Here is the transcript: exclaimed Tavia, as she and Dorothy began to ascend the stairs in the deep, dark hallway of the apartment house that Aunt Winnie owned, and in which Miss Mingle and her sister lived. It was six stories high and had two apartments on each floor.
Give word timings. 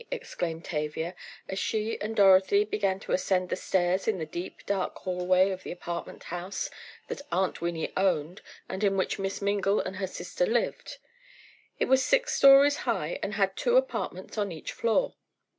exclaimed 0.09 0.65
Tavia, 0.65 1.13
as 1.47 1.59
she 1.59 2.01
and 2.01 2.15
Dorothy 2.15 2.63
began 2.63 2.99
to 3.01 3.11
ascend 3.11 3.49
the 3.49 3.55
stairs 3.55 4.07
in 4.07 4.17
the 4.17 4.25
deep, 4.25 4.65
dark 4.65 4.97
hallway 4.97 5.51
of 5.51 5.61
the 5.61 5.71
apartment 5.71 6.23
house 6.33 6.71
that 7.07 7.21
Aunt 7.31 7.61
Winnie 7.61 7.93
owned, 7.95 8.41
and 8.67 8.83
in 8.83 8.97
which 8.97 9.19
Miss 9.19 9.43
Mingle 9.43 9.79
and 9.79 9.97
her 9.97 10.07
sister 10.07 10.47
lived. 10.47 10.97
It 11.77 11.85
was 11.85 12.03
six 12.03 12.33
stories 12.33 12.77
high 12.77 13.19
and 13.21 13.35
had 13.35 13.55
two 13.55 13.77
apartments 13.77 14.39
on 14.39 14.51
each 14.51 14.71
floor. 14.71 15.13